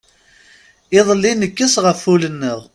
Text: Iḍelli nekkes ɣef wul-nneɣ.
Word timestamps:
Iḍelli 0.97 1.31
nekkes 1.35 1.73
ɣef 1.85 1.99
wul-nneɣ. 2.07 2.59